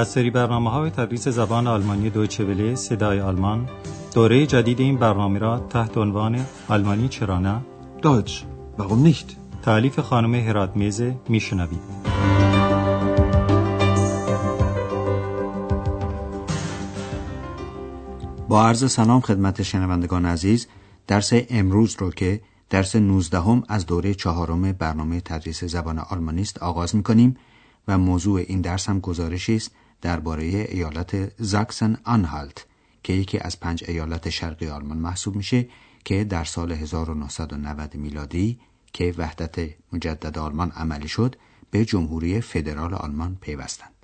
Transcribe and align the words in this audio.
از 0.00 0.08
سری 0.08 0.30
برنامه 0.30 0.70
های 0.70 0.90
تدریس 0.90 1.28
زبان 1.28 1.66
آلمانی 1.66 2.10
دویچه 2.10 2.44
وله 2.44 2.74
صدای 2.74 3.20
آلمان. 3.20 3.68
دوره 4.14 4.46
جدید 4.46 4.80
این 4.80 4.96
برنامه 4.96 5.38
را 5.38 5.58
تحت 5.58 5.98
عنوان 5.98 6.46
آلمانی 6.68 7.08
چرا 7.08 7.38
نه؟ 7.38 7.60
Deutsch, 8.02 8.32
warum 8.78 9.06
nicht? 9.06 9.36
تعلیف 9.62 10.00
خانم 10.00 10.34
هرات 10.34 10.76
میزه 10.76 11.16
میشنوید 11.28 11.80
با 18.48 18.66
عرض 18.66 18.92
سلام 18.92 19.20
خدمت 19.20 19.62
شنوندگان 19.62 20.26
عزیز 20.26 20.66
درس 21.06 21.32
امروز 21.50 21.96
رو 21.98 22.10
که 22.10 22.40
درس 22.70 22.96
19 22.96 23.40
هم 23.40 23.62
از 23.68 23.86
دوره 23.86 24.14
چهارم 24.14 24.72
برنامه 24.72 25.20
تدریس 25.20 25.64
زبان 25.64 25.98
آلمانی 25.98 26.42
است 26.42 26.62
آغاز 26.62 26.96
می 26.96 27.02
کنیم 27.02 27.36
و 27.88 27.98
موضوع 27.98 28.40
این 28.46 28.60
درس 28.60 28.88
هم 28.88 29.00
گزارشی 29.00 29.56
است 29.56 29.70
درباره 30.02 30.44
ایالت 30.44 31.42
زاکسن 31.42 31.96
آنهالت 32.04 32.66
که 33.02 33.12
یکی 33.12 33.38
از 33.38 33.60
پنج 33.60 33.84
ایالت 33.88 34.30
شرقی 34.30 34.68
آلمان 34.68 34.98
محسوب 34.98 35.36
میشه 35.36 35.68
که 36.04 36.24
در 36.24 36.44
سال 36.44 36.72
1990 36.72 37.94
میلادی 37.94 38.60
که 38.92 39.14
وحدت 39.18 39.70
مجدد 39.92 40.38
آلمان 40.38 40.70
عملی 40.70 41.08
شد 41.08 41.36
به 41.70 41.84
جمهوری 41.84 42.40
فدرال 42.40 42.94
آلمان 42.94 43.38
پیوستند. 43.40 43.94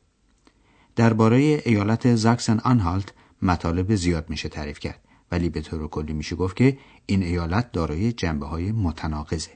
درباره 0.96 1.62
ایالت 1.64 2.14
زاکسن 2.14 2.58
آنهالت 2.58 3.12
مطالب 3.42 3.94
زیاد 3.94 4.30
میشه 4.30 4.48
تعریف 4.48 4.78
کرد 4.78 5.00
ولی 5.32 5.48
به 5.48 5.60
طور 5.60 5.88
کلی 5.88 6.12
میشه 6.12 6.36
گفت 6.36 6.56
که 6.56 6.78
این 7.06 7.22
ایالت 7.22 7.72
دارای 7.72 8.12
جنبه 8.12 8.46
های 8.46 8.72
متناقضه 8.72 9.50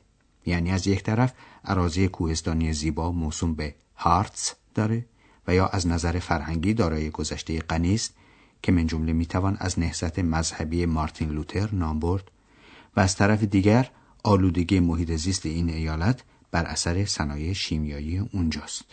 یعنی 0.47 0.71
از 0.71 0.87
یک 0.87 1.03
طرف 1.03 1.33
اراضی 1.65 2.09
کوهستانی 2.09 2.73
زیبا 2.73 3.13
موسوم 3.13 3.55
به 3.55 3.75
هارتس 3.97 4.55
داره 4.75 5.07
و 5.47 5.55
یا 5.55 5.67
از 5.67 5.87
نظر 5.87 6.19
فرهنگی 6.19 6.75
دارای 6.75 7.11
گذشته 7.11 7.59
غنی 7.59 7.95
است 7.95 8.15
که 8.63 8.73
من 8.73 8.87
جمله 8.87 9.13
می‌توان 9.13 9.57
از 9.61 9.79
نهضت 9.79 10.19
مذهبی 10.19 10.87
مارتین 10.87 11.29
لوتر 11.29 11.69
نام 11.73 12.01
برد 12.01 12.31
و 12.97 13.01
از 13.01 13.17
طرف 13.17 13.43
دیگر 13.43 13.91
آلودگی 14.25 14.81
محیط 14.81 15.13
زیست 15.13 15.47
این 15.47 15.71
ایالت 15.71 16.23
بر 16.51 16.65
اثر 16.65 17.05
صنایع 17.05 17.53
شیمیایی 17.53 18.19
اونجاست. 18.19 18.85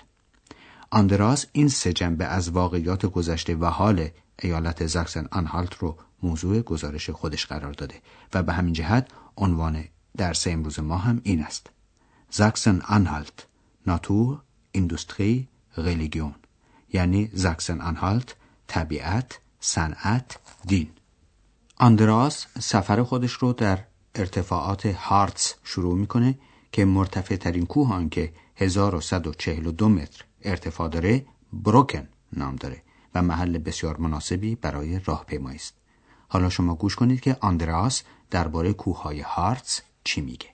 آندراس 0.89 1.45
این 1.51 1.69
سه 1.69 1.93
جنبه 1.93 2.25
از 2.25 2.49
واقعیات 2.49 3.05
گذشته 3.05 3.55
و 3.55 3.65
حال 3.65 4.09
ایالت 4.41 4.87
زاکسن 4.87 5.27
آنهالت 5.31 5.73
رو 5.73 5.97
موضوع 6.23 6.61
گزارش 6.61 7.09
خودش 7.09 7.45
قرار 7.45 7.73
داده 7.73 7.95
و 8.33 8.43
به 8.43 8.53
همین 8.53 8.73
جهت 8.73 9.07
عنوان 9.37 9.83
درس 10.17 10.47
امروز 10.47 10.79
ما 10.79 10.97
هم 10.97 11.21
این 11.23 11.43
است. 11.43 11.69
زاکسن 12.31 12.81
آنهالت 12.81 13.47
ناتور 13.87 14.41
ایندوستری 14.71 15.47
ریلیگیون 15.77 16.35
یعنی 16.93 17.29
زاکسن 17.33 17.81
آنهالت 17.81 18.35
طبیعت 18.67 19.39
صنعت 19.59 20.39
دین 20.67 20.89
آندراس 21.77 22.45
سفر 22.59 23.03
خودش 23.03 23.31
رو 23.31 23.53
در 23.53 23.79
ارتفاعات 24.15 24.85
هارتس 24.85 25.55
شروع 25.63 25.95
می‌کنه 25.95 26.39
که 26.71 26.85
مرتفع 26.85 27.35
ترین 27.35 27.65
کوه 27.65 27.93
آن 27.93 28.09
که 28.09 28.33
1142 28.55 29.89
متر 29.89 30.23
ارتفاع 30.41 30.89
داره 30.89 31.25
بروکن 31.53 32.07
نام 32.33 32.55
داره 32.55 32.81
و 33.15 33.21
محل 33.21 33.57
بسیار 33.57 33.97
مناسبی 33.97 34.55
برای 34.55 34.99
راهپیمایی 35.05 35.55
است. 35.55 35.73
حالا 36.27 36.49
شما 36.49 36.75
گوش 36.75 36.95
کنید 36.95 37.19
که 37.19 37.37
آندراس 37.41 38.03
درباره 38.31 38.73
کوههای 38.73 39.21
هارتس 39.21 39.81
چی 40.03 40.21
میگه. 40.21 40.47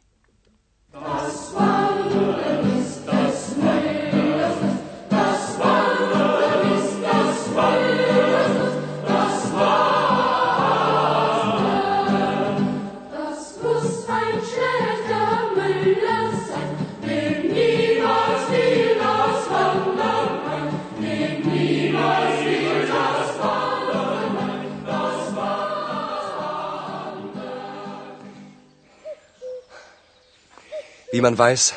Wie 31.12 31.20
man 31.20 31.38
weiß, 31.38 31.74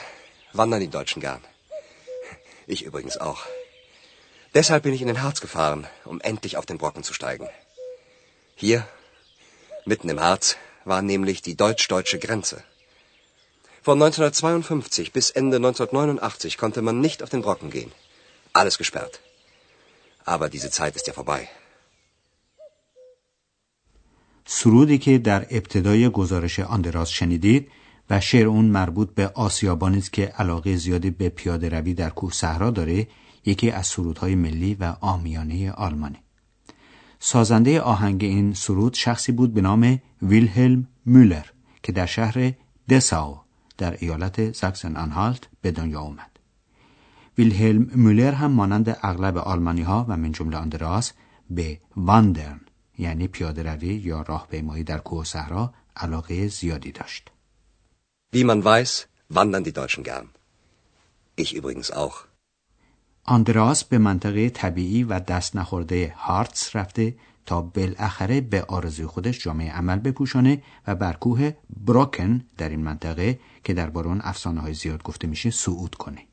wandern 0.53 0.81
die 0.81 0.95
Deutschen 0.97 1.21
gern. 1.21 1.41
Ich 2.67 2.83
übrigens 2.83 3.17
auch. 3.17 3.41
Deshalb 4.53 4.83
bin 4.83 4.93
ich 4.93 5.01
in 5.01 5.07
den 5.07 5.21
Harz 5.23 5.39
gefahren, 5.41 5.87
um 6.03 6.19
endlich 6.21 6.57
auf 6.57 6.65
den 6.65 6.77
Brocken 6.77 7.03
zu 7.03 7.13
steigen. 7.13 7.47
Hier, 8.55 8.85
mitten 9.85 10.09
im 10.09 10.19
Harz, 10.19 10.57
war 10.83 11.01
nämlich 11.01 11.41
die 11.41 11.55
deutsch-deutsche 11.55 12.19
Grenze. 12.19 12.63
Von 13.81 13.97
1952 14.01 15.11
bis 15.11 15.31
Ende 15.31 15.57
1989 15.57 16.57
konnte 16.57 16.81
man 16.81 16.99
nicht 16.99 17.23
auf 17.23 17.29
den 17.29 17.41
Brocken 17.41 17.71
gehen. 17.71 17.91
Alles 18.53 18.77
gesperrt. 18.77 19.21
Aber 20.25 20.49
diese 20.49 20.69
Zeit 20.69 20.95
ist 20.95 21.07
ja 21.07 21.13
vorbei. 21.13 21.49
سرودی 24.45 24.97
که 24.97 25.17
در 25.17 25.41
ابتدای 25.49 26.09
گزارش 26.09 26.59
آندراس 26.59 27.09
شنیدید 27.09 27.71
و 28.10 28.20
شعر 28.20 28.46
اون 28.46 28.64
مربوط 28.64 29.14
به 29.14 29.28
آسیابانی 29.28 29.98
است 29.98 30.12
که 30.12 30.24
علاقه 30.26 30.76
زیادی 30.76 31.10
به 31.10 31.28
پیاده 31.28 31.68
روی 31.68 31.94
در 31.94 32.10
کوه 32.10 32.32
صحرا 32.32 32.70
داره 32.70 33.08
یکی 33.46 33.70
از 33.70 33.86
سرودهای 33.86 34.34
ملی 34.34 34.74
و 34.74 34.96
آمیانه 35.00 35.70
آلمانه 35.70 36.18
سازنده 37.18 37.80
آهنگ 37.80 38.24
این 38.24 38.54
سرود 38.54 38.94
شخصی 38.94 39.32
بود 39.32 39.54
به 39.54 39.60
نام 39.60 39.98
ویلهلم 40.22 40.88
مولر 41.06 41.46
که 41.82 41.92
در 41.92 42.06
شهر 42.06 42.52
دساو 42.88 43.40
در 43.78 43.96
ایالت 44.00 44.52
زاکسن 44.52 44.96
آنهالت 44.96 45.48
به 45.60 45.70
دنیا 45.70 46.00
آمد 46.00 46.30
ویلهلم 47.38 47.90
مولر 47.96 48.32
هم 48.32 48.50
مانند 48.50 48.98
اغلب 49.02 49.38
آلمانی 49.38 49.82
ها 49.82 50.06
و 50.08 50.16
من 50.16 50.32
جمله 50.32 50.56
آندراس 50.56 51.12
به 51.50 51.80
واندرن 51.96 52.60
یعنی 52.98 53.28
پیاده 53.28 53.62
روی 53.62 53.86
یا 53.86 54.22
راهپیمایی 54.22 54.84
در 54.84 54.98
کوه 54.98 55.24
صحرا 55.24 55.74
علاقه 55.96 56.48
زیادی 56.48 56.92
داشت. 56.92 57.30
Wie 58.34 58.44
man 58.44 58.64
weiß, 58.64 59.08
wandern 59.28 59.64
die 59.64 59.76
Deutschen 59.80 60.04
gern. 60.04 60.28
Ich 61.36 61.54
übrigens 61.54 61.90
auch. 61.90 62.16
آندراس 63.28 63.84
به 63.84 63.98
منطقه 63.98 64.50
طبیعی 64.50 65.04
و 65.04 65.20
دست 65.20 65.56
نخورده 65.56 66.14
هارتس 66.16 66.76
رفته 66.76 67.14
تا 67.46 67.60
بالاخره 67.60 68.40
به 68.40 68.62
آرزوی 68.62 69.06
خودش 69.06 69.44
جامعه 69.44 69.72
عمل 69.72 69.98
بپوشانه 69.98 70.62
و 70.86 70.94
بر 70.94 71.12
کوه 71.12 71.52
بروکن 71.86 72.44
در 72.58 72.68
این 72.68 72.80
منطقه 72.80 73.38
که 73.64 73.74
در 73.74 73.98
اون 73.98 74.20
افسانه 74.24 74.60
های 74.60 74.74
زیاد 74.74 75.02
گفته 75.02 75.26
میشه 75.28 75.50
صعود 75.50 75.94
کنه. 75.94 76.26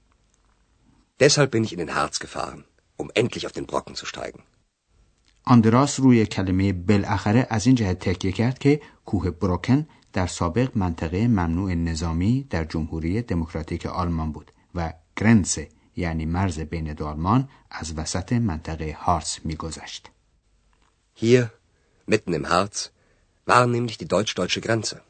Deshalb 1.23 1.51
bin 1.51 1.63
ich 1.63 1.73
in 1.73 1.79
den 1.79 1.95
Harz 1.95 2.19
gefahren, 2.19 2.63
um 2.97 3.11
endlich 3.15 3.45
auf 3.47 3.53
den 3.53 3.65
Brocken 3.65 3.95
zu 3.95 4.05
steigen. 4.05 4.43
آندراس 5.45 5.99
روی 5.99 6.25
کلمه 6.25 6.73
بالاخره 6.73 7.47
از 7.49 7.67
این 7.67 7.75
جهت 7.75 7.99
تکیه 7.99 8.31
کرد 8.31 8.59
که 8.59 8.81
کوه 9.05 9.29
بروکن 9.29 9.87
در 10.13 10.27
سابق 10.27 10.77
منطقه 10.77 11.27
ممنوع 11.27 11.73
نظامی 11.73 12.47
در 12.49 12.63
جمهوری 12.63 13.21
دموکراتیک 13.21 13.85
آلمان 13.85 14.31
بود 14.31 14.51
و 14.75 14.93
گرنس 15.15 15.57
یعنی 15.95 16.25
مرز 16.25 16.59
بین 16.59 16.93
دو 16.93 17.05
آلمان 17.05 17.49
از 17.71 17.97
وسط 17.97 18.33
منطقه 18.33 18.97
هارس 18.99 19.39
میگذشت. 19.45 20.09
Hier, 21.15 21.51
mitten 22.07 22.33
im 22.33 22.45
Harz, 22.45 22.91
war 23.45 23.67
nämlich 23.67 23.97
die 23.97 24.07
deutsch-deutsche 24.07 24.61
Grenze. 24.61 25.01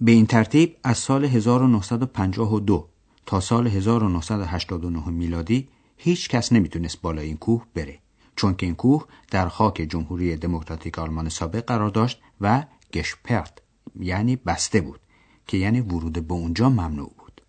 به 0.00 0.12
این 0.12 0.26
ترتیب 0.26 0.76
از 0.82 0.98
سال 0.98 1.24
1952 1.24 2.88
تا 3.26 3.40
سال 3.40 3.66
1989 3.66 5.08
میلادی 5.08 5.68
هیچ 5.96 6.28
کس 6.28 6.52
نمی‌تونست 6.52 7.00
بالای 7.00 7.26
این 7.26 7.36
کوه 7.36 7.66
بره 7.74 7.98
چون 8.36 8.54
که 8.54 8.66
این 8.66 8.74
کوه 8.74 9.06
در 9.30 9.48
خاک 9.48 9.86
جمهوری 9.90 10.36
دموکراتیک 10.36 10.98
آلمان 10.98 11.28
سابق 11.28 11.64
قرار 11.64 11.90
داشت 11.90 12.20
و 12.40 12.64
گشپرت 12.94 13.58
یعنی 14.00 14.36
بسته 14.36 14.80
بود 14.80 15.00
که 15.46 15.56
یعنی 15.56 15.80
ورود 15.80 16.26
به 16.28 16.34
اونجا 16.34 16.68
ممنوع 16.68 17.12
بود. 17.18 17.40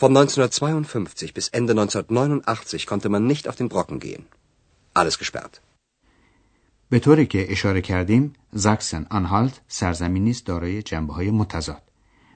Von 0.00 0.16
1952 0.16 1.32
bis 1.34 1.48
Ende 1.48 1.72
1989 1.72 2.86
konnte 2.86 3.08
man 3.08 3.26
nicht 3.26 3.48
auf 3.48 3.56
den 3.56 3.68
Brocken 3.68 3.98
gehen. 4.00 4.24
Alles 4.94 5.18
gesperrt. 5.18 5.60
به 6.90 6.98
طوری 6.98 7.26
که 7.26 7.52
اشاره 7.52 7.80
کردیم 7.80 8.32
زاکسن 8.52 9.06
آنهالت 9.10 9.60
سرزمینی 9.68 10.30
است 10.30 10.46
دارای 10.46 10.82
جنبه 10.82 11.12
های 11.12 11.30
متضاد 11.30 11.82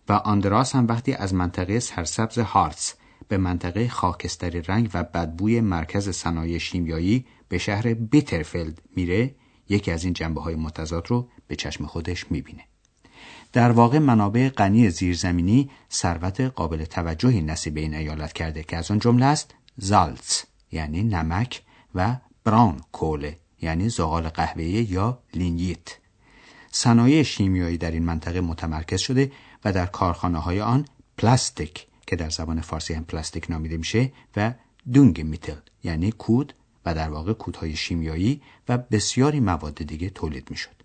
و 0.09 0.13
آندراس 0.13 0.75
هم 0.75 0.87
وقتی 0.87 1.13
از 1.13 1.35
منطقه 1.35 1.81
سرسبز 1.81 2.39
هارتس 2.39 2.95
به 3.29 3.37
منطقه 3.39 3.89
خاکستری 3.89 4.63
رنگ 4.63 4.91
و 4.95 5.05
بدبوی 5.05 5.61
مرکز 5.61 6.09
صنایع 6.09 6.59
شیمیایی 6.59 7.27
به 7.49 7.59
شهر 7.59 7.95
بیترفلد 7.95 8.83
میره 8.97 9.35
یکی 9.69 9.91
از 9.91 10.05
این 10.05 10.13
جنبه 10.13 10.41
های 10.41 10.55
متضاد 10.55 11.07
رو 11.09 11.29
به 11.55 11.59
چشم 11.59 11.87
خودش 11.87 12.31
می‌بینه. 12.31 12.65
در 13.53 13.71
واقع 13.73 13.99
منابع 13.99 14.49
غنی 14.49 14.91
زیرزمینی 14.91 15.71
ثروت 15.93 16.41
قابل 16.41 16.85
توجهی 16.85 17.43
نصیب 17.43 17.77
این 17.77 17.95
ایالت 17.95 18.33
کرده 18.33 18.63
که 18.63 18.77
از 18.77 18.91
آن 18.91 18.99
جمله 18.99 19.25
است 19.25 19.55
زالتس 19.77 20.45
یعنی 20.73 21.03
نمک 21.03 21.63
و 21.95 22.17
براون 22.45 22.81
کوله 22.93 23.39
یعنی 23.63 23.89
زغال 23.89 24.29
قهوه‌ای 24.29 24.71
یا 24.71 25.19
لینیت 25.35 25.99
صنایع 26.71 27.23
شیمیایی 27.23 27.79
در 27.79 27.91
این 27.91 28.05
منطقه 28.05 28.41
متمرکز 28.41 29.01
شده 29.01 29.33
و 29.65 29.73
در 29.73 29.87
کارخانه 29.87 30.39
های 30.39 30.61
آن 30.61 30.85
پلاستیک 31.19 31.87
که 32.07 32.17
در 32.17 32.31
زبان 32.31 32.61
فارسی 32.61 32.95
هم 32.95 33.05
پلاستیک 33.05 33.51
نامیده 33.51 33.77
میشه 33.77 34.13
و 34.37 34.55
دونگ 34.93 35.21
میتل 35.21 35.61
یعنی 35.85 36.13
کود 36.13 36.55
و 36.87 36.95
در 36.95 37.11
واقع 37.11 37.33
کودهای 37.33 37.77
شیمیایی 37.77 38.43
و 38.69 38.79
بسیاری 38.79 39.41
مواد 39.41 39.75
دیگه 39.75 40.11
تولید 40.11 40.51
می‌شد. 40.51 40.84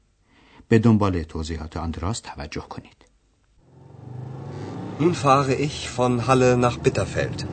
به 0.69 0.79
دنبال 0.79 1.23
توضیحات 1.23 1.77
آندراس 1.77 2.21
توجه 2.21 2.65
کنید. 2.69 2.97
Nun 5.01 5.15
fahre 5.15 5.55
ich 5.55 5.91
von 5.91 6.27
Halle 6.29 6.56
nach 6.56 6.77
Bitterfeld. 6.79 7.47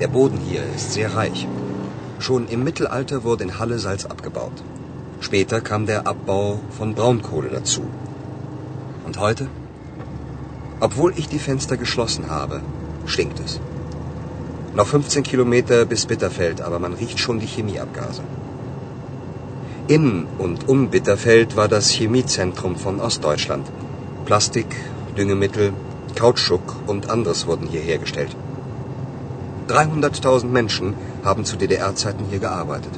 Der 0.00 0.08
Boden 0.16 0.38
hier 0.48 0.62
ist 0.76 0.92
sehr 0.92 1.10
reich. 1.16 1.48
Schon 2.20 2.46
im 2.54 2.62
Mittelalter 2.62 3.24
wurde 3.24 3.44
in 3.44 3.58
Halle 3.58 3.78
Salz 3.78 4.04
abgebaut. 4.04 4.62
Später 5.20 5.60
kam 5.60 5.86
der 5.86 6.06
Abbau 6.06 6.60
von 6.78 6.94
Braunkohle 6.94 7.50
dazu. 7.50 7.82
Und 9.06 9.18
heute? 9.18 9.48
Obwohl 10.86 11.12
ich 11.16 11.28
die 11.28 11.44
Fenster 11.48 11.76
geschlossen 11.76 12.30
habe, 12.30 12.60
stinkt 13.06 13.40
es. 13.40 13.60
Noch 14.74 14.86
15 14.86 15.22
Kilometer 15.22 15.84
bis 15.86 16.06
Bitterfeld, 16.06 16.60
aber 16.60 16.78
man 16.78 16.94
riecht 16.94 17.18
schon 17.18 17.38
die 17.40 17.46
Chemieabgase. 17.46 18.22
In 19.88 20.26
und 20.38 20.68
um 20.68 20.88
Bitterfeld 20.88 21.56
war 21.56 21.68
das 21.68 21.90
Chemiezentrum 21.90 22.76
von 22.76 23.00
Ostdeutschland. 23.00 23.66
Plastik, 24.24 24.70
Düngemittel, 25.16 25.72
Kautschuk 26.14 26.76
und 26.86 27.10
anderes 27.10 27.46
wurden 27.46 27.66
hier 27.66 27.80
hergestellt. 27.80 28.36
300.000 29.68 30.46
Menschen 30.46 30.94
haben 31.24 31.44
zu 31.44 31.56
DDR-Zeiten 31.56 32.24
hier 32.30 32.38
gearbeitet. 32.38 32.92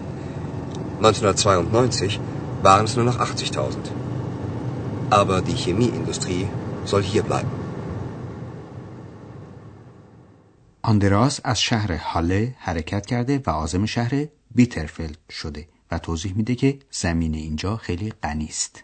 1992 0.98 2.20
waren 2.62 2.84
es 2.86 2.96
nur 2.96 3.04
noch 3.04 3.18
80.000. 3.18 3.76
Aber 5.10 5.40
die 5.42 5.54
Chemieindustrie 5.54 6.48
soll 6.84 7.02
hier 7.02 7.22
bleiben. 7.22 7.50
آندراس 10.82 11.40
از 11.44 11.60
شهر 11.60 11.92
هاله 11.92 12.54
حرکت 12.58 13.06
کرده 13.06 13.42
و 13.46 13.50
عازم 13.50 13.86
شهر 13.86 14.28
بیترفلد 14.50 15.18
شده 15.30 15.66
و 15.91 15.99
توضیح 15.99 16.33
میده 16.33 16.55
که 16.55 16.79
زمین 16.91 17.35
اینجا 17.35 17.77
خیلی 17.77 18.13
غنی 18.23 18.45
است. 18.45 18.83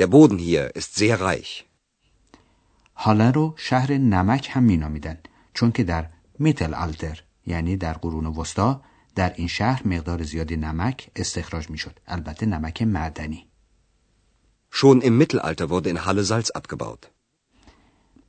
Der 0.00 0.06
Boden 0.06 0.38
hier 0.38 0.78
ist 0.78 0.94
sehr 0.96 1.18
reich. 1.18 1.64
هاله 2.96 3.30
رو 3.30 3.54
شهر 3.56 3.92
نمک 3.92 4.48
هم 4.52 4.62
مینامیدن 4.62 5.18
چون 5.54 5.72
که 5.72 5.84
در 5.84 6.06
میتل 6.38 6.74
آلتر 6.74 7.22
یعنی 7.46 7.76
در 7.76 7.92
قرون 7.92 8.26
وسطا 8.26 8.82
در 9.14 9.32
این 9.36 9.48
شهر 9.48 9.88
مقدار 9.88 10.22
زیادی 10.22 10.56
نمک 10.56 11.10
استخراج 11.16 11.70
می‌شد 11.70 11.98
البته 12.06 12.46
نمک 12.46 12.82
معدنی 12.82 13.48
Schon 14.74 15.02
im 15.02 15.18
Mittelalter 15.18 15.68
wurde 15.68 15.90
in 15.90 16.04
Halle 16.06 16.24
Salz 16.24 16.50
abgebaut. 16.50 17.06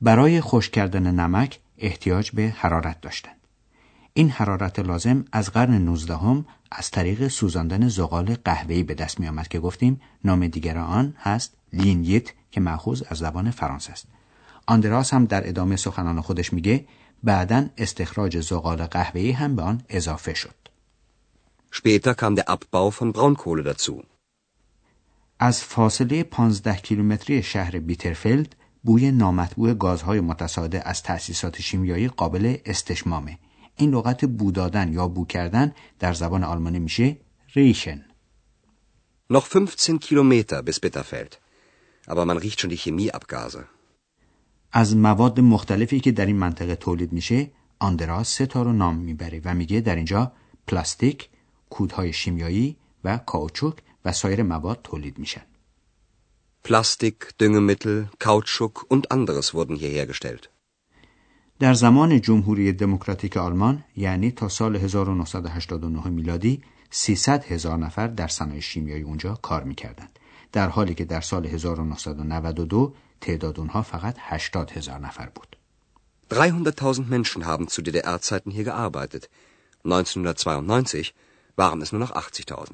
برای 0.00 0.40
خشک 0.40 0.72
کردن 0.72 1.14
نمک 1.14 1.60
احتیاج 1.78 2.30
به 2.30 2.48
حرارت 2.48 3.00
داشتند 3.00 3.43
این 4.16 4.30
حرارت 4.30 4.78
لازم 4.78 5.24
از 5.32 5.50
قرن 5.50 5.74
19 5.74 6.16
هم 6.16 6.46
از 6.70 6.90
طریق 6.90 7.28
سوزاندن 7.28 7.88
زغال 7.88 8.36
قهوه‌ای 8.44 8.82
به 8.82 8.94
دست 8.94 9.20
می 9.20 9.28
آمد 9.28 9.48
که 9.48 9.60
گفتیم 9.60 10.00
نام 10.24 10.46
دیگر 10.46 10.78
آن 10.78 11.14
هست 11.18 11.56
لینیت 11.72 12.32
که 12.50 12.60
مأخوذ 12.60 13.02
از 13.08 13.18
زبان 13.18 13.50
فرانسه 13.50 13.92
است 13.92 14.06
آندراس 14.66 15.14
هم 15.14 15.24
در 15.24 15.48
ادامه 15.48 15.76
سخنان 15.76 16.20
خودش 16.20 16.52
میگه 16.52 16.86
بعدا 17.22 17.66
استخراج 17.78 18.40
زغال 18.40 18.86
قهوه‌ای 18.86 19.30
هم 19.30 19.56
به 19.56 19.62
آن 19.62 19.82
اضافه 19.88 20.34
شد 20.34 20.54
Später 21.72 22.14
kam 22.14 22.36
der 22.36 22.48
Abbau 22.54 22.90
von 22.90 23.12
Braunkohle 23.12 23.62
dazu. 23.62 24.02
از 25.38 25.62
فاصله 25.62 26.22
15 26.22 26.76
کیلومتری 26.76 27.42
شهر 27.42 27.78
بیترفلد 27.78 28.56
بوی 28.84 29.10
نامطبوع 29.10 29.74
گازهای 29.74 30.20
متصاعده 30.20 30.88
از 30.88 31.02
تأسیسات 31.02 31.60
شیمیایی 31.60 32.08
قابل 32.08 32.56
استشمامه. 32.64 33.38
این 33.76 33.90
لغت 33.90 34.24
بو 34.24 34.52
دادن 34.52 34.92
یا 34.92 35.08
بو 35.08 35.26
کردن 35.26 35.74
در 35.98 36.12
زبان 36.12 36.44
آلمانی 36.44 36.78
میشه 36.78 37.16
ریشن. 37.54 38.04
Noch 39.32 39.48
15 39.50 39.98
Kilometer 39.98 40.62
bis 40.62 40.78
Bitterfeld. 40.78 41.38
Aber 42.06 42.24
man 42.26 42.38
riecht 42.38 42.60
schon 42.60 42.70
die 42.70 42.76
Chemieabgase. 42.76 43.64
از 44.72 44.96
مواد 44.96 45.40
مختلفی 45.40 46.00
که 46.00 46.12
در 46.12 46.26
این 46.26 46.36
منطقه 46.36 46.76
تولید 46.76 47.12
میشه 47.12 47.50
آندراس 47.78 48.28
سه 48.28 48.46
تا 48.46 48.62
رو 48.62 48.72
نام 48.72 48.96
می‌بره 48.96 49.40
و 49.44 49.54
میگه 49.54 49.80
در 49.80 49.96
اینجا 49.96 50.32
پلاستیک، 50.66 51.28
کودهای 51.70 52.12
شیمیایی 52.12 52.76
و 53.04 53.18
کاوچوک 53.18 53.76
و 54.04 54.12
سایر 54.12 54.42
مواد 54.42 54.80
تولید 54.84 55.18
میشن. 55.18 55.42
Plastik, 56.68 57.18
Düngemittel, 57.40 58.08
Kautschuk 58.18 58.86
und 58.88 59.10
anderes 59.10 59.52
wurden 59.54 59.76
hier 59.76 59.90
hergestellt. 59.90 60.53
در 61.58 61.74
زمان 61.74 62.20
جمهوری 62.20 62.72
دموکراتیک 62.72 63.36
آلمان 63.36 63.84
یعنی 63.96 64.30
تا 64.30 64.48
سال 64.48 64.76
1989 64.76 66.08
میلادی 66.08 66.62
300 66.90 67.44
هزار 67.44 67.78
نفر 67.78 68.06
در 68.06 68.28
صنایع 68.28 68.60
شیمیایی 68.60 69.02
اونجا 69.02 69.34
کار 69.34 69.64
می‌کردند 69.64 70.18
در 70.52 70.68
حالی 70.68 70.94
که 70.94 71.04
در 71.04 71.20
سال 71.20 71.46
1992 71.46 72.94
تعداد 73.20 73.60
اونها 73.60 73.82
فقط 73.82 74.16
80 74.18 74.70
هزار 74.70 74.98
نفر 74.98 75.28
بود 75.34 75.56
300.000 76.30 77.06
Menschen 77.10 77.46
haben 77.46 77.68
zu 77.68 77.82
DDR-Zeiten 77.82 78.50
hier 78.50 78.64
gearbeitet. 78.64 79.28
1992 79.84 81.12
waren 81.56 81.82
es 81.82 81.92
nur 81.92 82.00
noch 82.00 82.12
80.000. 82.12 82.72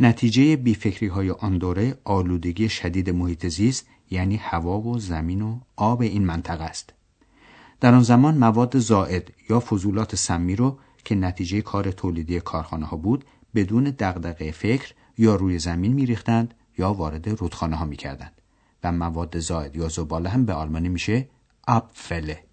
نتیجه 0.00 0.56
بیفکری 0.56 1.06
های 1.06 1.30
آن 1.30 1.58
دوره 1.58 1.98
آلودگی 2.04 2.68
شدید 2.68 3.10
محیط 3.10 3.46
زیست 3.46 3.86
یعنی 4.10 4.36
هوا 4.36 4.80
و 4.80 4.98
زمین 4.98 5.42
و 5.42 5.60
آب 5.76 6.00
این 6.00 6.24
منطقه 6.24 6.64
است. 6.64 6.92
در 7.84 7.94
آن 7.94 8.02
زمان 8.02 8.38
مواد 8.38 8.78
زائد 8.78 9.30
یا 9.50 9.60
فضولات 9.60 10.16
سمی 10.16 10.56
رو 10.56 10.78
که 11.04 11.14
نتیجه 11.14 11.60
کار 11.60 11.90
تولیدی 11.90 12.40
کارخانه 12.40 12.86
ها 12.86 12.96
بود 12.96 13.24
بدون 13.54 13.84
دغدغه 13.84 14.50
فکر 14.50 14.94
یا 15.18 15.34
روی 15.34 15.58
زمین 15.58 15.92
میریختند 15.92 16.54
یا 16.78 16.92
وارد 16.92 17.28
رودخانه 17.28 17.76
ها 17.76 17.84
می‌کردند. 17.84 18.32
و 18.84 18.92
مواد 18.92 19.38
زائد 19.38 19.76
یا 19.76 19.88
زباله 19.88 20.28
هم 20.28 20.44
به 20.44 20.52
آلمانی 20.52 20.88
میشه 20.88 21.28
ابفله 21.68 22.44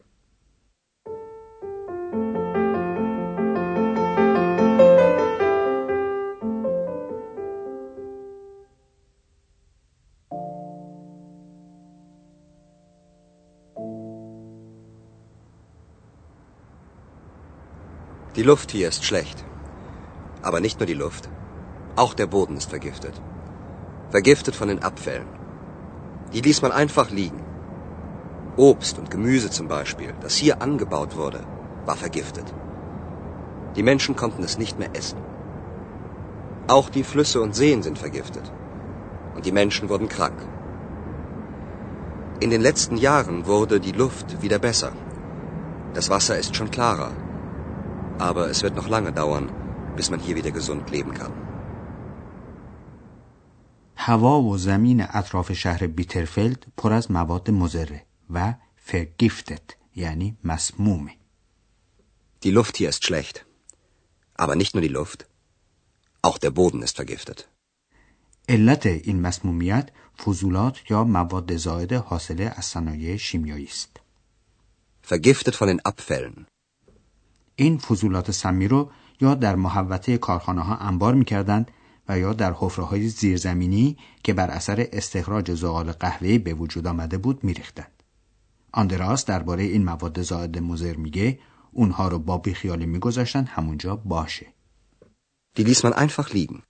Die 18.42 18.48
Luft 18.48 18.72
hier 18.72 18.88
ist 18.88 19.04
schlecht. 19.06 19.46
Aber 20.42 20.62
nicht 20.62 20.80
nur 20.80 20.88
die 20.88 21.02
Luft. 21.02 21.30
Auch 21.96 22.16
der 22.16 22.26
Boden 22.26 22.58
ist 22.58 22.72
vergiftet. 22.72 23.22
Vergiftet 24.10 24.56
von 24.56 24.68
den 24.68 24.82
Abfällen. 24.82 25.28
Die 26.34 26.42
ließ 26.42 26.64
man 26.64 26.72
einfach 26.72 27.12
liegen. 27.12 27.44
Obst 28.58 28.98
und 28.98 29.12
Gemüse 29.12 29.52
zum 29.52 29.68
Beispiel, 29.68 30.16
das 30.22 30.34
hier 30.34 30.60
angebaut 30.60 31.16
wurde, 31.18 31.42
war 31.86 31.96
vergiftet. 31.96 32.52
Die 33.76 33.84
Menschen 33.84 34.16
konnten 34.16 34.44
es 34.44 34.58
nicht 34.58 34.80
mehr 34.80 34.96
essen. 34.96 35.20
Auch 36.68 36.90
die 36.90 37.04
Flüsse 37.04 37.42
und 37.42 37.56
Seen 37.56 37.84
sind 37.84 38.00
vergiftet. 38.00 38.52
Und 39.36 39.46
die 39.46 39.52
Menschen 39.52 39.88
wurden 39.88 40.10
krank. 40.10 40.42
In 42.40 42.50
den 42.50 42.62
letzten 42.62 42.98
Jahren 42.98 43.46
wurde 43.46 43.80
die 43.80 43.98
Luft 44.04 44.42
wieder 44.42 44.58
besser. 44.58 44.94
Das 45.94 46.10
Wasser 46.10 46.40
ist 46.40 46.56
schon 46.56 46.72
klarer. 46.72 47.12
Aber 48.21 48.49
es 48.50 48.62
wird 48.62 48.76
noch 48.76 48.88
lange 48.88 49.12
dauern, 49.12 49.47
bis 49.97 50.11
man 50.11 50.21
hier 50.21 50.37
wieder 50.37 50.50
gesund 50.50 50.91
leben 50.91 51.15
kann. 51.15 51.33
هوا 53.99 54.43
و 54.43 54.59
زمین 54.59 55.00
اطراف 55.00 55.53
شهر 55.53 55.87
بیترفلد 55.87 56.67
پر 56.76 56.93
از 56.93 57.11
مواد 57.11 57.50
مضره 57.50 58.03
و 58.31 58.55
فرگیفتد 58.76 59.71
یعنی 59.97 60.37
مسمومه 60.45 61.12
Die 62.45 62.50
Luft 62.50 62.76
hier 62.76 62.88
ist 62.88 63.05
schlecht. 63.05 63.47
Aber 64.38 64.55
nicht 64.55 64.75
nur 64.75 64.83
die 64.83 64.95
Luft. 64.99 65.26
Auch 66.23 66.38
der 66.38 66.50
Boden 66.50 66.83
ist 66.83 66.97
vergiftet. 66.97 67.49
علت 68.49 68.87
این 68.87 69.21
مسمومیت 69.21 69.91
فضولات 70.17 70.91
یا 70.91 71.05
مواد 71.05 71.57
زائد 71.57 71.93
حاصله 71.93 72.53
از 72.57 72.65
صنایع 72.65 73.17
شیمیایی 73.17 73.65
است 73.65 74.00
Vergiftet 75.03 75.55
von 75.55 75.69
den 75.69 75.81
Abfällen. 75.85 76.47
این 77.55 77.77
فضولات 77.77 78.31
سمی 78.31 78.67
رو 78.67 78.91
یا 79.22 79.36
در 79.36 79.55
محوطه 79.55 80.17
کارخانه 80.17 80.62
ها 80.62 80.75
انبار 80.75 81.13
می‌کردند 81.13 81.72
و 82.10 82.20
یا 82.20 82.34
در 82.34 82.53
حفره 82.53 82.86
های 82.86 83.08
زیرزمینی 83.08 83.98
که 84.24 84.34
بر 84.34 84.50
اثر 84.50 84.88
استخراج 84.91 85.53
زغال 85.53 85.91
قهوه‌ای 85.91 86.38
به 86.38 86.53
وجود 86.53 86.88
آمده 86.88 87.17
بود 87.17 87.43
میریختند. 87.43 88.03
آندراس 88.72 89.25
درباره 89.25 89.63
این 89.63 89.84
مواد 89.84 90.22
زائد 90.22 90.58
مضر 90.58 90.96
میگه 90.96 91.39
اونها 91.72 92.08
رو 92.08 92.20
با 92.20 92.38
بیخیالی 92.38 92.86
میگذاشتن 92.86 93.46
همونجا 93.46 93.96
باشه 93.96 94.53
Die 95.58 95.63
ließ 95.63 95.84
man 95.84 95.93
einfach 95.93 96.29
liegen. 96.34 96.62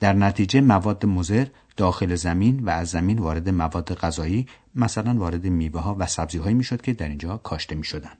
در 0.00 0.12
نتیجه 0.12 0.60
مواد 0.60 1.06
مضر 1.06 1.46
داخل 1.76 2.14
زمین 2.14 2.64
و 2.64 2.70
از 2.70 2.88
زمین 2.88 3.18
وارد 3.18 3.48
مواد 3.48 3.94
غذایی 3.94 4.46
مثلا 4.74 5.14
وارد 5.18 5.46
میوه 5.46 5.80
ها 5.80 5.96
و 5.98 6.06
سبزی 6.06 6.38
هایی 6.38 6.54
می‌شد 6.54 6.82
که 6.82 6.92
در 6.92 7.08
اینجا 7.08 7.36
کاشته 7.36 7.74
می‌شدن 7.74 8.18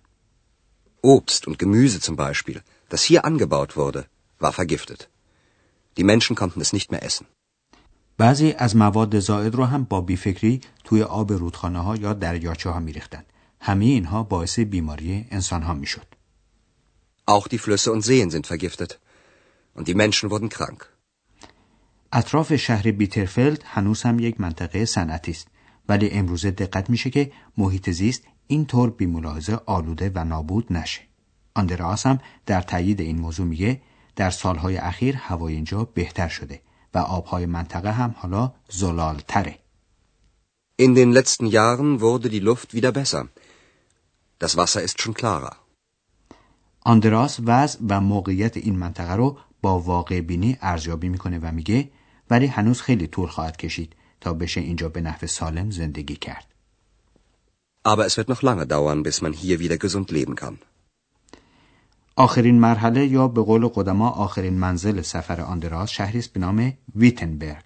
Obst 1.13 1.47
und 1.49 1.59
Gemüse 1.59 2.01
zum 2.01 2.17
Beispiel, 2.17 2.59
das 2.89 3.03
hier 3.09 3.21
angebaut 3.31 3.77
wurde, 3.81 4.03
war 4.39 4.53
vergiftet. 4.53 5.03
Die 5.97 6.09
Menschen 6.13 6.35
konnten 6.41 6.61
es 6.65 6.73
nicht 6.73 6.91
mehr 6.93 7.03
essen. 7.03 7.27
بعضی 8.19 8.53
از 8.53 8.77
مواد 8.77 9.19
زائد 9.19 9.55
رو 9.55 9.65
هم 9.65 9.85
با 9.85 10.01
بیفکری 10.01 10.61
توی 10.85 11.03
آب 11.03 11.33
رودخانه 11.33 11.79
ها 11.79 11.97
یا 11.97 12.13
دریاچه 12.13 12.71
ها 12.71 12.81
میریختند 12.81 13.27
همه 13.61 13.85
اینها 13.85 14.23
باعث 14.23 14.59
بیماری 14.59 15.27
انسان 15.31 15.63
ها 15.63 15.75
می‌شد 15.75 16.07
Auch 17.27 17.49
die 17.49 17.59
Flüsse 17.59 17.93
und 17.93 18.03
Seen 18.03 18.31
sind 18.31 18.47
vergiftet. 18.47 19.01
Und 19.75 19.89
die 19.89 19.95
Menschen 19.95 20.31
wurden 20.31 20.49
krank. 20.49 20.89
اطراف 22.13 22.57
شهر 22.57 22.91
بیترفلد 22.91 23.63
هنوز 23.67 24.03
هم 24.03 24.19
یک 24.19 24.41
منطقه 24.41 24.85
صنعتی 24.85 25.31
است 25.31 25.49
ولی 25.89 26.11
امروزه 26.11 26.51
دقت 26.51 26.91
میشه 26.91 27.11
که 27.11 27.33
محیط 27.57 27.91
زیست 27.91 28.23
اینطور 28.47 28.91
بی 28.91 29.07
ملاحظه 29.07 29.61
آلوده 29.67 30.13
و 30.15 30.25
نابود 30.25 30.73
نشه 30.73 31.01
آندراس 31.55 32.07
هم 32.07 32.19
در 32.47 32.61
تایید 32.61 33.01
این 33.01 33.19
موضوع 33.19 33.47
میگه 33.47 33.81
در 34.17 34.31
سالهای 34.31 34.77
اخیر 34.77 35.17
هوای 35.17 35.55
اینجا 35.55 35.85
بهتر 35.85 36.29
شده 36.29 36.61
و 36.95 36.99
آبهای 36.99 37.47
منطقه 37.47 37.93
هم 37.93 38.15
حالا 38.19 38.53
زلال 38.69 39.23
تره 39.29 39.59
In 40.83 40.95
den 40.97 41.13
letzten 41.13 41.47
Jahren 41.47 42.01
wurde 42.01 42.29
die 42.29 42.45
Luft 42.49 42.75
wieder 42.75 42.91
besser. 42.91 43.29
Das 44.41 44.57
Wasser 44.57 44.83
ist 44.83 45.01
schon 45.03 45.15
klarer. 45.15 45.57
آندراس 46.81 47.41
وضع 47.45 47.79
و 47.89 48.01
موقعیت 48.01 48.57
این 48.57 48.77
منطقه 48.77 49.15
رو 49.15 49.39
با 49.63 49.81
واقع 49.81 50.21
بینی 50.21 50.59
ارزیابی 50.61 51.09
می‌کنه 51.09 51.39
و 51.39 51.53
میگه 51.53 51.91
ولی 52.31 52.47
هنوز 52.47 52.81
خیلی 52.81 53.07
طول 53.07 53.29
خواهد 53.29 53.57
کشید 53.57 53.97
تا 54.21 54.35
بشه 54.35 54.61
اینجا 54.61 54.89
به 54.89 55.01
نحو 55.01 55.27
سالم 55.27 55.71
زندگی 55.71 56.17
کرد. 56.17 56.54
Aber 57.93 58.05
es 58.07 58.17
wird 58.17 58.29
noch 58.29 58.43
lange 58.43 58.67
dauern, 58.67 59.03
bis 59.03 59.21
man 59.25 59.33
hier 59.33 59.57
wieder 59.61 59.79
gesund 59.79 60.11
leben 60.11 60.35
kann. 60.35 60.59
آخرین 62.17 62.61
مرحله 62.61 63.07
یا 63.07 63.29
به 63.29 63.43
قول 63.43 63.67
قدما 63.67 64.11
آخرین 64.11 64.55
منزل 64.55 65.01
سفر 65.01 65.41
آندراس 65.41 65.91
شهری 65.91 66.19
است 66.19 66.33
به 66.33 66.41
نام 66.41 66.73
ویتنبرگ. 66.97 67.65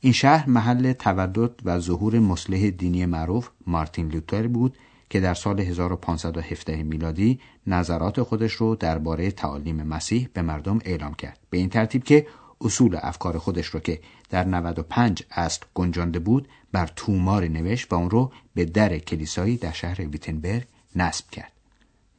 این 0.00 0.12
شهر 0.12 0.48
محل 0.48 0.92
تولد 0.92 1.60
و 1.64 1.78
ظهور 1.78 2.18
مصلح 2.18 2.70
دینی 2.70 3.06
معروف 3.06 3.50
مارتین 3.66 4.08
لوتر 4.08 4.46
بود 4.46 4.76
که 5.10 5.20
در 5.20 5.34
سال 5.34 5.60
1517 5.60 6.82
میلادی 6.82 7.40
نظرات 7.66 8.22
خودش 8.22 8.52
رو 8.52 8.74
درباره 8.74 9.30
تعالیم 9.30 9.82
مسیح 9.82 10.28
به 10.32 10.42
مردم 10.42 10.78
اعلام 10.84 11.14
کرد 11.14 11.38
به 11.50 11.58
این 11.58 11.68
ترتیب 11.68 12.04
که 12.04 12.26
اصول 12.60 12.98
افکار 13.02 13.38
خودش 13.38 13.66
رو 13.66 13.80
که 13.80 14.00
در 14.30 14.44
95 14.44 15.22
اصل 15.30 15.60
گنجانده 15.74 16.18
بود 16.18 16.48
بر 16.72 16.90
تومار 16.96 17.44
نوشت 17.44 17.92
و 17.92 17.96
اون 17.96 18.10
رو 18.10 18.32
به 18.54 18.64
در 18.64 18.98
کلیسایی 18.98 19.56
در 19.56 19.72
شهر 19.72 20.00
ویتنبرگ 20.00 20.64
نصب 20.96 21.30
کرد. 21.30 21.52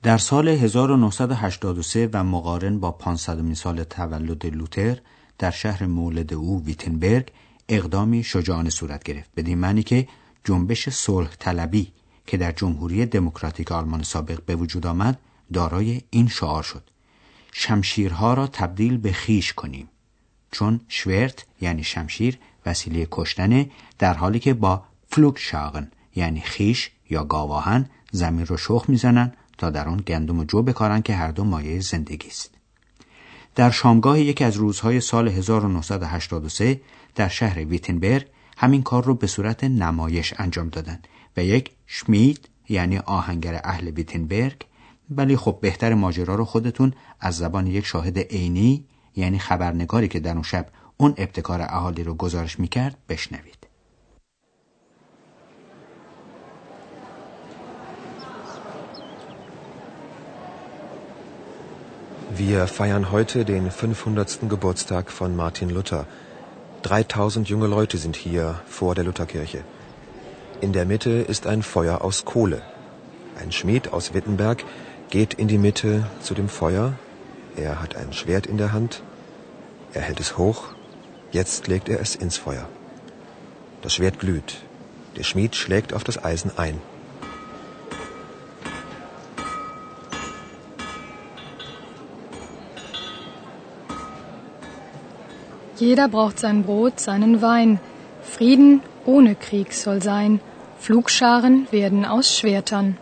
در 0.03 0.17
سال 0.17 0.47
1983 0.47 2.09
و 2.13 2.23
مقارن 2.23 2.79
با 2.79 2.91
500 2.91 3.53
سال 3.53 3.83
تولد 3.83 4.45
لوتر 4.45 4.99
در 5.37 5.51
شهر 5.51 5.85
مولد 5.85 6.33
او 6.33 6.63
ویتنبرگ 6.65 7.31
اقدامی 7.69 8.23
شجاعانه 8.23 8.69
صورت 8.69 9.03
گرفت 9.03 9.29
بدین 9.35 9.57
معنی 9.57 9.83
که 9.83 10.07
جنبش 10.43 10.89
صلح 10.89 11.29
طلبی 11.39 11.91
که 12.27 12.37
در 12.37 12.51
جمهوری 12.51 13.05
دموکراتیک 13.05 13.71
آلمان 13.71 14.03
سابق 14.03 14.45
به 14.45 14.55
وجود 14.55 14.87
آمد 14.87 15.19
دارای 15.53 16.01
این 16.09 16.27
شعار 16.27 16.63
شد. 16.63 16.83
شمشیرها 17.51 18.33
را 18.33 18.47
تبدیل 18.47 18.97
به 18.97 19.11
خیش 19.11 19.53
کنیم. 19.53 19.89
چون 20.55 20.81
Schwert 20.87 21.45
یعنی 21.61 21.83
شمشیر 21.83 22.37
وسیله 22.65 23.07
کشتنه 23.11 23.69
در 23.99 24.13
حالی 24.13 24.39
که 24.39 24.53
با 24.53 24.83
Pflugscharen 25.07 25.91
یعنی 26.15 26.41
خیش 26.41 26.91
یا 27.09 27.23
گاواهن 27.23 27.89
زمین 28.11 28.45
رو 28.45 28.57
شخم 28.57 28.85
می‌زنن 28.87 29.33
تا 29.57 29.69
در 29.69 29.87
آن 29.89 29.97
گندم 29.97 30.39
و 30.39 30.43
جو 30.43 30.61
بکارن 30.61 31.01
که 31.01 31.15
هر 31.15 31.31
دو 31.31 31.43
مایه 31.43 31.79
زندگی 31.79 32.27
است. 32.27 32.51
در 33.55 33.71
شامگاه 33.71 34.19
یکی 34.19 34.43
از 34.43 34.55
روزهای 34.55 35.01
سال 35.01 35.27
1983 35.27 36.81
در 37.15 37.27
شهر 37.27 37.65
ویتنبرگ 37.65 38.25
همین 38.57 38.83
کار 38.83 39.03
رو 39.03 39.13
به 39.13 39.27
صورت 39.27 39.63
نمایش 39.63 40.33
انجام 40.37 40.69
دادن 40.69 40.99
و 41.37 41.43
یک 41.43 41.71
شمید 41.85 42.49
یعنی 42.69 42.97
آهنگر 42.97 43.61
اهل 43.63 43.87
ویتنبرگ 43.87 44.65
ولی 45.09 45.37
خب 45.37 45.57
بهتر 45.61 45.93
ماجرا 45.93 46.35
رو 46.35 46.45
خودتون 46.45 46.93
از 47.19 47.37
زبان 47.37 47.67
یک 47.67 47.85
شاهد 47.85 48.19
عینی 48.19 48.85
یعنی 49.15 49.39
خبرنگاری 49.39 50.07
که 50.07 50.19
در 50.19 50.33
اون 50.33 50.43
شب 50.43 50.67
اون 50.97 51.13
ابتکار 51.17 51.61
اهالی 51.61 52.03
رو 52.03 52.13
گزارش 52.13 52.59
می‌کرد 52.59 52.97
بشنوید 53.09 53.65
Wir 62.37 62.67
feiern 62.67 63.11
heute 63.11 63.45
den 63.45 63.71
500. 63.71 64.49
Geburtstag 64.49 65.09
von 65.09 65.37
Martin 65.37 65.69
Luther. 65.69 66.05
3000 66.83 67.47
junge 67.47 67.67
Leute 67.67 67.97
sind 67.97 68.17
hier 68.17 68.59
vor 68.67 68.93
der 68.93 69.05
Lutherkirche. 69.05 69.63
In 70.59 70.73
der 70.73 70.85
Mitte 70.85 71.11
ist 71.11 71.47
ein 71.47 71.61
Feuer 71.63 72.01
aus 72.01 72.25
Kohle. 72.25 72.61
Ein 73.41 73.53
Schmied 73.53 73.93
aus 73.93 74.13
Wittenberg 74.13 74.65
geht 75.09 75.33
in 75.33 75.47
die 75.47 75.57
Mitte 75.57 76.07
zu 76.21 76.33
dem 76.33 76.49
Feuer. 76.49 76.93
Er 77.57 77.81
hat 77.81 77.95
ein 77.95 78.11
Schwert 78.11 78.47
in 78.47 78.57
der 78.57 78.73
Hand. 78.73 79.01
Er 79.93 80.01
hält 80.01 80.19
es 80.19 80.37
hoch. 80.37 80.75
Jetzt 81.31 81.67
legt 81.67 81.87
er 81.89 81.99
es 82.01 82.15
ins 82.15 82.37
Feuer. 82.37 82.67
Das 83.81 83.93
Schwert 83.93 84.19
glüht. 84.19 84.57
Der 85.15 85.23
Schmied 85.23 85.55
schlägt 85.55 85.93
auf 85.93 86.03
das 86.03 86.23
Eisen 86.23 86.51
ein. 86.57 86.81
Jeder 95.77 96.07
braucht 96.07 96.39
sein 96.39 96.63
Brot, 96.63 96.99
seinen 96.99 97.41
Wein. 97.41 97.79
Frieden 98.21 98.81
ohne 99.05 99.35
Krieg 99.35 99.73
soll 99.73 100.01
sein. 100.01 100.39
Flugscharen 100.79 101.67
werden 101.71 102.05
aus 102.05 102.37
Schwertern. 102.37 102.97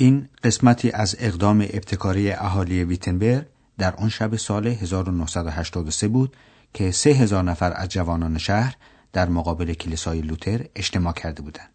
این 0.00 0.28
قسمتی 0.44 0.90
از 0.90 1.16
اقدام 1.18 1.60
ابتکاری 1.60 2.32
اهالی 2.32 2.84
ویتنبرگ 2.84 3.46
در 3.78 3.96
آن 3.96 4.08
شب 4.08 4.36
سال 4.36 4.66
1983 4.66 6.08
بود 6.08 6.36
که 6.74 6.90
سه 6.90 7.10
هزار 7.10 7.42
نفر 7.42 7.72
از 7.76 7.88
جوانان 7.88 8.38
شهر 8.38 8.76
در 9.12 9.28
مقابل 9.28 9.74
کلیسای 9.74 10.20
لوتر 10.20 10.66
اجتماع 10.74 11.12
کرده 11.12 11.42
بودند. 11.42 11.70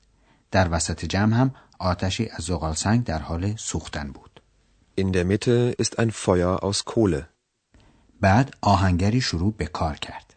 در 0.52 0.68
وسط 0.72 1.06
جمع 1.06 1.36
هم 1.36 1.54
آتشی 1.80 2.30
از 2.30 2.44
زغال 2.44 2.74
سنگ 2.74 3.04
در 3.04 3.20
حال 3.20 3.56
سوختن 3.56 4.12
بود. 4.12 4.42
In 5.02 5.12
der 5.12 5.26
Mitte 5.26 5.76
ist 5.84 6.00
ein 6.00 6.12
Feuer 6.12 6.64
aus 6.64 6.86
Kohle. 6.86 7.22
بعد 8.22 8.56
آهنگری 8.62 9.22
شروع 9.22 9.54
به 9.58 9.66
کار 9.66 9.96
کرد. 9.96 10.34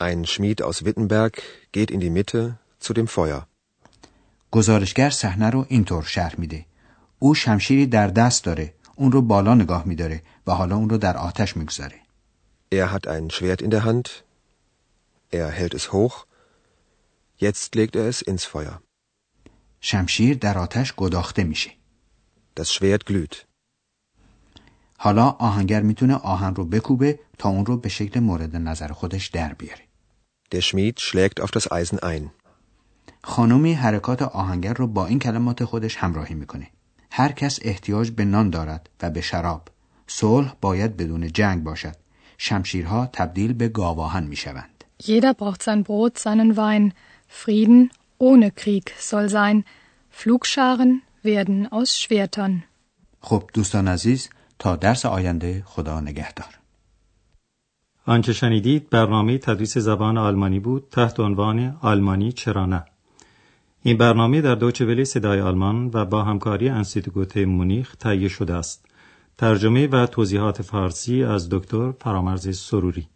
Ein 0.00 0.24
Schmied 0.24 0.62
aus 0.62 0.84
Wittenberg 0.84 1.42
geht 1.72 1.90
in 1.90 2.00
die 2.00 2.10
Mitte 2.10 2.58
zu 2.80 2.92
dem 2.94 3.06
Feuer. 3.06 3.46
گزارشگر 4.50 5.10
صحنه 5.10 5.50
رو 5.50 5.66
اینطور 5.68 6.02
شرح 6.02 6.34
میده. 6.38 6.69
او 7.22 7.34
شمشیری 7.34 7.86
در 7.86 8.06
دست 8.06 8.44
داره. 8.44 8.74
اون 8.96 9.12
رو 9.12 9.22
بالا 9.22 9.54
نگاه 9.54 9.84
میداره 9.86 10.22
و 10.46 10.52
حالا 10.52 10.76
اون 10.76 10.90
رو 10.90 10.98
در 10.98 11.16
آتش 11.16 11.56
می‌گذاره. 11.56 12.00
Er 12.74 12.86
hat 12.94 13.06
ein 13.08 13.30
Schwert 13.30 13.60
in 13.62 13.70
der 13.70 13.84
Hand. 13.84 14.06
Er 15.32 15.48
hält 15.58 15.74
es 15.74 15.86
hoch. 15.92 16.16
Jetzt 17.44 17.68
legt 17.78 17.94
er 17.96 18.06
es 18.12 18.22
ins 18.22 18.44
Feuer. 18.44 18.80
شمشیر 19.80 20.36
در 20.38 20.58
آتش 20.58 20.94
گداخته 20.94 21.44
میشه. 21.44 21.70
Das 22.60 22.72
Schwert 22.72 23.04
glüht. 23.10 23.36
حالا 24.98 25.28
آهنگر 25.28 25.82
می‌تونه 25.82 26.14
آهن 26.14 26.54
رو 26.54 26.64
بکوبه 26.64 27.18
تا 27.38 27.48
اون 27.48 27.66
رو 27.66 27.76
به 27.76 27.88
شکل 27.88 28.20
مورد 28.20 28.56
نظر 28.56 28.88
خودش 28.88 29.26
در 29.26 29.54
بیاره. 29.54 29.82
Der 30.54 30.60
Schmied 30.60 31.00
schlägt 31.00 31.40
auf 31.40 31.50
das 31.50 31.66
Eisen 31.72 31.98
ein. 31.98 32.30
خانمی 33.24 33.72
حرکات 33.72 34.22
آهنگر 34.22 34.74
رو 34.74 34.86
با 34.86 35.06
این 35.06 35.18
کلمات 35.18 35.64
خودش 35.64 35.96
همراهی 35.96 36.34
می‌کنه. 36.34 36.70
هر 37.10 37.32
کس 37.32 37.58
احتیاج 37.62 38.10
به 38.10 38.24
نان 38.24 38.50
دارد 38.50 38.90
و 39.02 39.10
به 39.10 39.20
شراب. 39.20 39.68
صلح 40.06 40.54
باید 40.60 40.96
بدون 40.96 41.32
جنگ 41.32 41.64
باشد. 41.64 41.96
شمشیرها 42.38 43.06
تبدیل 43.12 43.52
به 43.52 43.68
گاواهن 43.68 44.24
می‌شوند. 44.24 44.84
Jeder 45.02 45.34
braucht 45.34 45.62
sein 45.62 45.82
Brot, 45.88 46.18
seinen 46.18 46.56
Wein. 46.56 46.92
Frieden 47.40 47.90
ohne 48.18 48.50
Krieg 48.50 48.86
soll 49.10 49.28
sein. 49.28 49.64
Flugscharen 50.10 51.02
werden 51.22 51.68
aus 51.72 51.98
Schwertern. 52.00 52.62
خب 53.20 53.50
دوستان 53.54 53.88
عزیز 53.88 54.28
تا 54.58 54.76
درس 54.76 55.06
آینده 55.06 55.62
خدا 55.66 56.00
نگهدار. 56.00 56.58
آنچه 58.06 58.32
شنیدید 58.32 58.90
برنامه 58.90 59.38
تدریس 59.38 59.78
زبان 59.78 60.18
آلمانی 60.18 60.60
بود 60.60 60.88
تحت 60.90 61.20
عنوان 61.20 61.78
آلمانی 61.82 62.32
چرا 62.32 62.66
نه 62.66 62.84
این 63.82 63.96
برنامه 63.96 64.40
در 64.40 64.54
دوچه 64.54 65.04
صدای 65.04 65.40
آلمان 65.40 65.90
و 65.94 66.04
با 66.04 66.22
همکاری 66.22 66.68
انستیتوت 66.68 67.36
مونیخ 67.36 67.96
تهیه 67.96 68.28
شده 68.28 68.54
است. 68.54 68.86
ترجمه 69.38 69.86
و 69.86 70.06
توضیحات 70.06 70.62
فارسی 70.62 71.24
از 71.24 71.48
دکتر 71.48 71.92
فرامرز 71.92 72.58
سروری 72.58 73.08